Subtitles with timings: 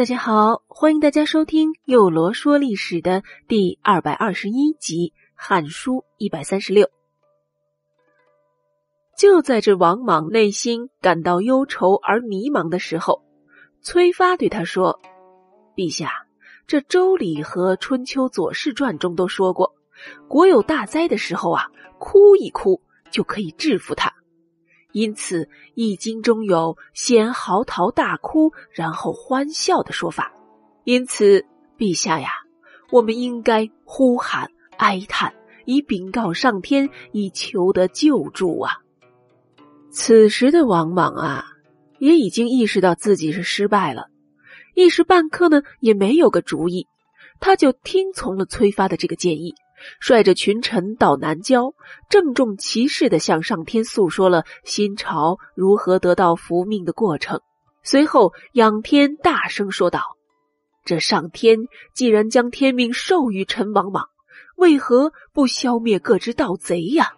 [0.00, 6.88] 大家好，欢迎大家收听《幼罗说历史》的第二百二十一集《汉书》一百三十六。
[9.14, 13.20] 就在这王莽内心感到忧愁而迷茫的时候，
[13.82, 14.98] 崔发对他说
[15.76, 16.10] ：“陛下，
[16.66, 19.74] 这《周礼》和《春秋左氏传》中都说过，
[20.28, 21.66] 国有大灾的时候啊，
[21.98, 24.14] 哭一哭就可以制服他。”
[24.92, 25.44] 因此，
[25.74, 30.32] 《易经》中有“先嚎啕大哭，然后欢笑”的说法。
[30.84, 31.44] 因此，
[31.78, 32.30] 陛下呀，
[32.90, 35.32] 我们应该呼喊哀叹，
[35.64, 38.72] 以禀告上天，以求得救助啊！
[39.90, 41.44] 此时的王莽啊，
[41.98, 44.08] 也已经意识到自己是失败了，
[44.74, 46.86] 一时半刻呢，也没有个主意，
[47.38, 49.54] 他就听从了崔发的这个建议。
[50.00, 51.74] 率着群臣到南郊，
[52.08, 57.40] 郑重其事地向上天诉说了新朝如何得到福命的过程。
[57.82, 60.02] 随后，仰天大声说道
[60.84, 61.58] ：“这上天
[61.94, 64.08] 既然将天命授予陈王莽，
[64.56, 67.14] 为何不消灭各支盗贼呀？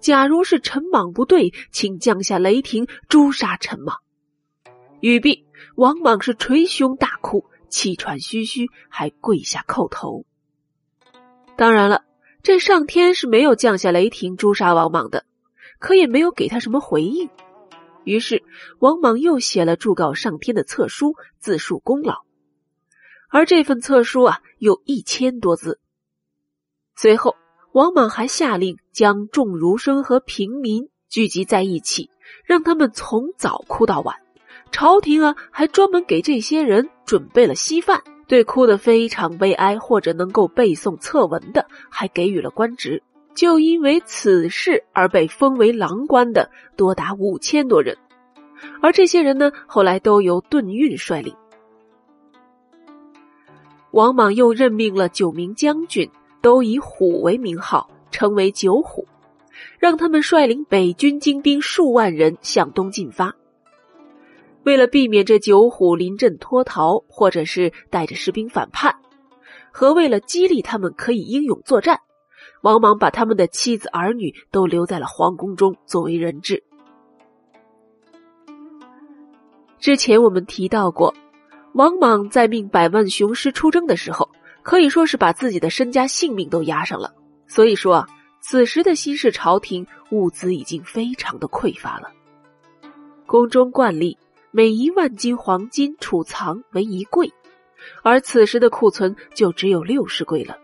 [0.00, 3.96] 假如是陈莽不对，请降下雷霆诛杀陈莽。”
[5.00, 10.24] 语毕，王莽是捶胸大哭，气喘吁吁，还跪下叩头。
[11.56, 12.04] 当然了，
[12.42, 15.24] 这上天是没有降下雷霆诛杀王莽的，
[15.78, 17.30] 可也没有给他什么回应。
[18.04, 18.42] 于是
[18.80, 22.22] 王莽又写了祝告上天的册书，自述功劳。
[23.28, 25.78] 而这份册书啊，有一千多字。
[26.96, 27.36] 随后，
[27.72, 32.10] 王莽还下令将众儒生和平民聚集在一起，
[32.44, 34.16] 让他们从早哭到晚。
[34.72, 38.02] 朝廷啊，还专门给这些人准备了稀饭。
[38.32, 43.02] 对哭得非常悲哀或者能够背诵策文的，还给予了官职。
[43.34, 47.98] 就因为此事而被封为郎官的多达五千多人，
[48.80, 51.36] 而这些人呢，后来都由顿运率领。
[53.90, 59.06] 王莽又任命了九名将军，都以虎为名号，称为九虎，
[59.78, 63.34] 让他们率领北军精兵数万人向东进发。
[64.64, 68.94] 为了避免这九虎临阵脱逃，或者是带着士兵反叛，
[69.72, 71.98] 和为了激励他们可以英勇作战，
[72.62, 76.62] 王莽把他们的妻子儿女都留在了皇宫中作为人质。
[79.80, 81.12] 之前我们提到过，
[81.72, 84.30] 王莽在命百万雄师出征的时候，
[84.62, 87.12] 可以说是把自己的身家性命都押上了。
[87.48, 88.06] 所以说，
[88.40, 92.08] 此时的新式朝廷物资已经非常的匮乏了，
[93.26, 94.16] 宫中惯例。
[94.54, 97.32] 每一万斤黄金储藏为一柜，
[98.02, 100.58] 而此时的库存就只有六十柜了。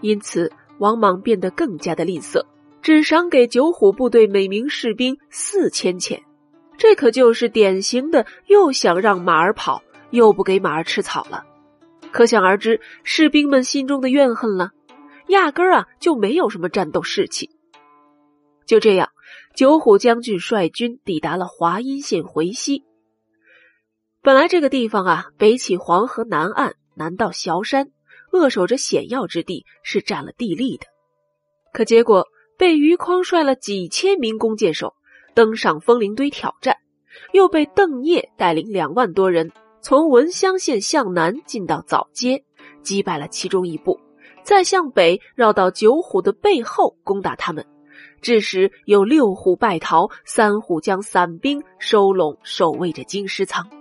[0.00, 2.44] 因此，王莽变得更加的吝啬，
[2.82, 6.20] 只赏给九虎部队每名士兵四千钱。
[6.76, 9.80] 这可就是典型的又想让马儿跑，
[10.10, 11.44] 又不给马儿吃草了。
[12.10, 14.72] 可想而知，士兵们心中的怨恨了，
[15.28, 17.48] 压根儿啊就没有什么战斗士气。
[18.66, 19.10] 就这样，
[19.54, 22.82] 九虎将军率军抵达了华阴县回西。
[24.22, 27.90] 本来这个地方啊，北起黄河南岸，南到崤山，
[28.30, 30.84] 扼守着险要之地，是占了地利的。
[31.72, 32.26] 可结果
[32.58, 34.92] 被余匡率了几千名弓箭手
[35.34, 36.76] 登上风铃堆挑战，
[37.32, 39.50] 又被邓业带领两万多人
[39.80, 42.44] 从文乡县向南进到枣街，
[42.82, 43.98] 击败了其中一部，
[44.44, 47.66] 再向北绕到九虎的背后攻打他们，
[48.20, 53.79] 致使有六虎败逃，三虎将散兵收拢，守卫着京师仓。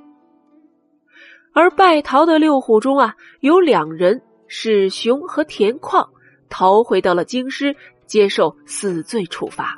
[1.60, 6.10] 而败逃的六虎中啊，有两人是熊和田况，
[6.50, 7.76] 逃回到了京师，
[8.06, 9.78] 接受死罪处罚。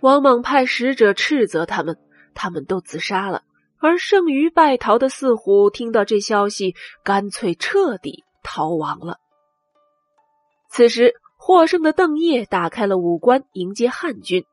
[0.00, 1.96] 王莽派使者斥责他们，
[2.34, 3.42] 他们都自杀了。
[3.78, 6.74] 而剩余败逃的四虎听到这消息，
[7.04, 9.18] 干脆彻底逃亡了。
[10.70, 14.44] 此时，获胜的邓业打开了武关，迎接汉军。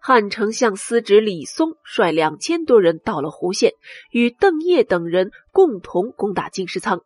[0.00, 3.72] 汉丞相司职李松率两千多人到了湖县，
[4.10, 7.02] 与邓业等人共同攻打金石仓，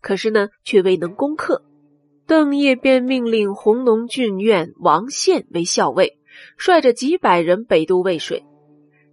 [0.00, 1.62] 可是呢，却未能攻克。
[2.26, 6.18] 邓业便命令弘农郡院王宪为校尉，
[6.56, 8.44] 率着几百人北渡渭水，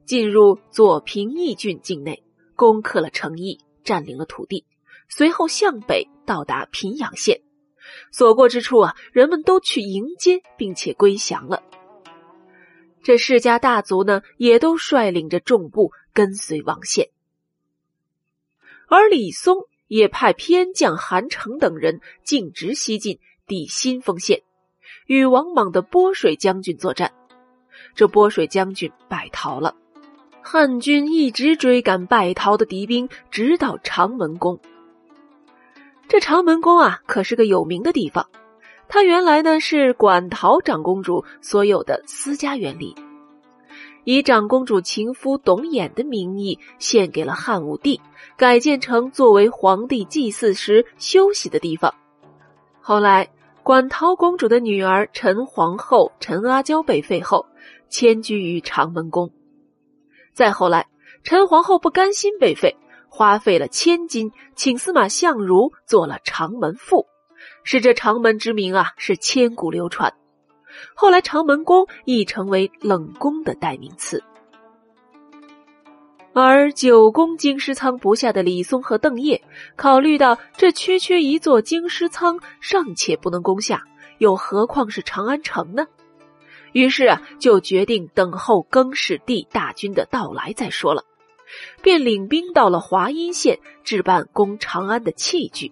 [0.05, 2.23] 进入左平邑郡境内，
[2.55, 4.65] 攻克了城邑，占领了土地。
[5.09, 7.41] 随后向北到达平阳县，
[8.11, 11.61] 所过之处啊，人们都去迎接，并且归降了。
[13.03, 17.09] 这世家大族呢，也都率领着众部跟随王宪，
[18.87, 19.57] 而李松
[19.87, 24.41] 也派偏将韩城等人径直西进，抵新丰县，
[25.05, 27.13] 与王莽的波水将军作战。
[27.93, 29.75] 这波水将军败逃了，
[30.41, 34.59] 汉军一直追赶败逃的敌兵，直到长门宫。
[36.07, 38.29] 这长门宫啊，可是个有名的地方。
[38.93, 42.93] 它原来呢是馆陶长公主所有的私家园林，
[44.03, 47.99] 以长公主情夫董衍的名义献给了汉武帝，
[48.37, 51.95] 改建成作为皇帝祭祀时休息的地方。
[52.81, 53.31] 后来，
[53.63, 57.47] 馆陶公主的女儿陈皇后陈阿娇被废后，
[57.89, 59.31] 迁居于长门宫。
[60.33, 60.85] 再后来，
[61.23, 62.77] 陈皇后不甘心被废，
[63.09, 67.07] 花费了千金，请司马相如做了长门赋。
[67.63, 70.13] 使这长门之名啊是千古流传，
[70.95, 74.23] 后来长门宫亦成为冷宫的代名词。
[76.35, 79.43] 而九宫京师仓不下的李松和邓业，
[79.75, 83.83] 考虑到这区区一座京师仓尚且不能攻下，
[84.17, 85.85] 又何况是长安城呢？
[86.71, 91.03] 于是啊，就决定等候更始帝大军的到来再说了，
[91.83, 95.71] 便领兵到了华阴县置办攻长安的器具。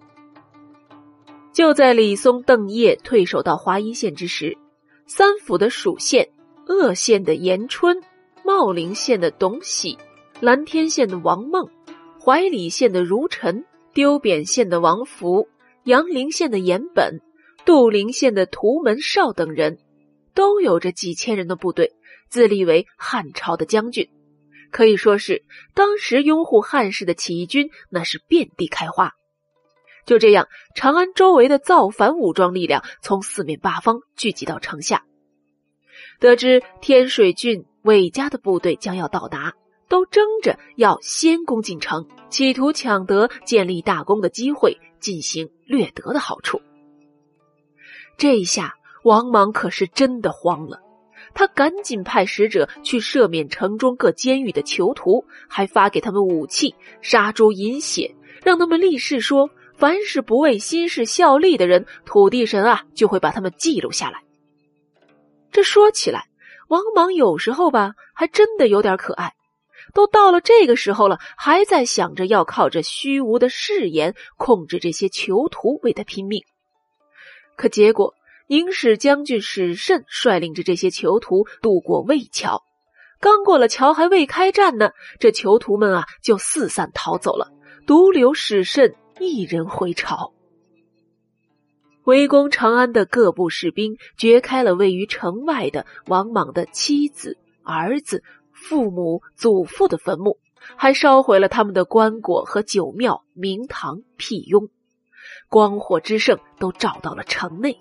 [1.52, 4.56] 就在李松、邓业退守到华阴县之时，
[5.06, 6.30] 三府的蜀县、
[6.66, 8.02] 鄂县的严春、
[8.42, 9.98] 茂陵县的董喜、
[10.40, 11.68] 蓝天县的王孟、
[12.18, 15.46] 怀里县的如臣、丢扁县的王福、
[15.84, 17.20] 阳陵县的严本、
[17.66, 19.78] 杜陵县的屠门少等人，
[20.34, 21.92] 都有着几千人的部队，
[22.30, 24.08] 自立为汉朝的将军，
[24.70, 25.44] 可以说是
[25.74, 29.12] 当时拥护汉室的起义军，那是遍地开花。
[30.04, 35.04] 就这样，长安周围的造反武装力量从四面八方聚集到城下。
[36.18, 39.54] 得知天水郡韦家的部队将要到达，
[39.88, 46.60] 都争着要先攻进城，企图抢得建立大功的机会，进行掠夺的好处。
[48.16, 50.80] 这一下，王莽可是真的慌了，
[51.34, 58.14] 他赶紧派使者去赦免城中各监狱的囚徒，还发给他们武器、杀猪、饮血，
[58.44, 59.48] 让他们立誓说。
[59.82, 64.22] 凡是不为新事效力的人，土地神啊就会把他们记录下来。
[65.50, 66.28] 这说起来，
[66.68, 69.32] 王莽有时候吧，还真的有点可爱。
[69.92, 76.44] 都到了这个时候了，还在想着要靠着虚无的誓言控制这些囚徒为他拼命。
[77.56, 78.14] 可结果，
[78.46, 82.62] 宁使将军史慎率领着这些囚徒渡过魏桥，
[83.18, 87.50] 刚过了桥还未开战呢，这囚徒们啊就四散逃走了，
[87.84, 88.94] 独留史慎。
[89.22, 90.32] 一人回朝，
[92.04, 100.38] 围攻长安的各部士兵掘开了位于城外的王莽的妻子、儿子、父母、祖父的坟墓，
[100.76, 104.68] 还烧毁了他们的棺椁和酒庙、明堂、辟雍，
[105.48, 107.78] 光火之盛都照到了城内。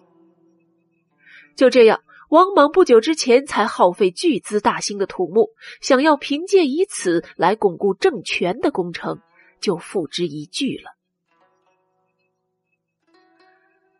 [1.55, 5.49] 就这样，王莽不久之前才耗费巨资大兴的土木，
[5.81, 9.19] 想要凭借以此来巩固政权的工程，
[9.59, 11.00] 就付之一炬了。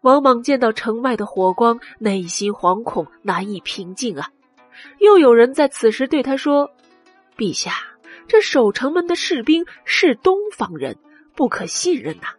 [0.02, 4.32] 王莽见到城外的火光，内心惶恐，难以平静啊！
[4.98, 6.72] 又有人在此时对他说
[7.38, 7.74] ：“陛下，
[8.28, 10.98] 这守城门的士兵是东方人，
[11.36, 12.30] 不可信任呐。”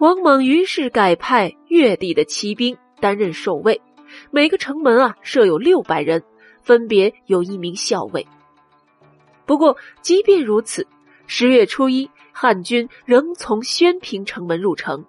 [0.00, 3.82] 王莽于是改派越地的骑兵担任守卫，
[4.30, 6.24] 每个城门啊设有六百人，
[6.62, 8.26] 分别有一名校尉。
[9.44, 10.86] 不过，即便如此，
[11.26, 15.04] 十月初一，汉军仍从宣平城门入城。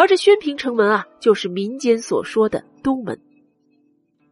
[0.00, 3.20] 而这宣平城门啊，就是民间所说的东门。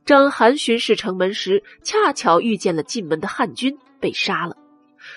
[0.07, 4.57] 张邯巡视城门时，恰巧遇见了进门的汉军，被杀了。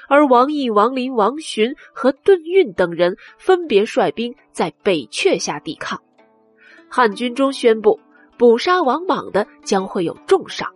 [0.10, 5.98] 而王毅、王林、王寻和邓运等人分别率兵在北阙下抵抗。
[6.90, 7.98] 汉军中宣布，
[8.38, 10.70] 捕杀王莽的将会有重赏。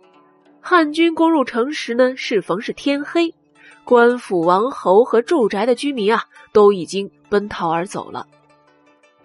[0.58, 3.34] 汉军攻入城时呢，适逢是天黑，
[3.84, 8.26] 官府、王侯和住宅的居民啊，都已经奔逃而走了。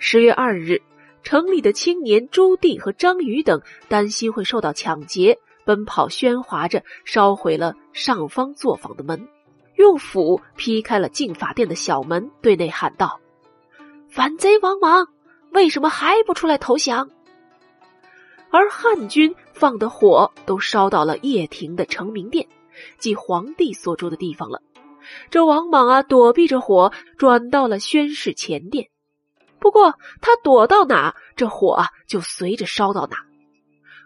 [0.03, 0.81] 十月二日，
[1.22, 9.29] 城里的青年朱棣和张宇等担心会受到抢劫，奔跑喧哗着烧毁了上方作坊的门，
[9.75, 13.20] 用斧劈开了进法殿的小门，对内喊道
[14.10, 15.08] ：“反贼王莽，
[15.51, 17.08] 为什么还不出来投降？”
[18.50, 22.48] 而汉军放的火都烧到了掖庭的成明殿，
[22.98, 24.63] 即皇帝所住的地方了。
[25.29, 28.88] 这王莽啊，躲避着火，转到了宣室前殿。
[29.62, 33.18] 不过他躲到哪，这火就随着烧到哪。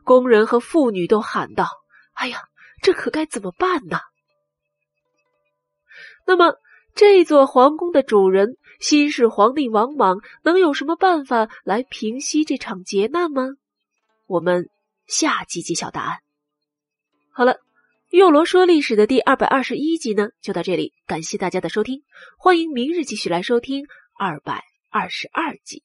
[0.03, 1.65] 工人和妇女都喊道
[2.13, 2.37] ：“哎呀，
[2.83, 3.97] 这可该怎么办呢？”
[6.27, 6.55] 那么，
[6.93, 13.43] 这座皇宫的主人新式皇帝王莽能有什么办法来平息这场劫难吗？
[14.27, 14.69] 我们
[15.07, 16.19] 下集揭晓答案。
[17.31, 17.57] 好了。
[18.11, 22.03] 幼罗说历史的第二百二十一集呢，就到这里，感谢大家的收听，
[22.37, 24.63] 欢迎明日继续来收听二百
[24.97, 25.83] 二十二集。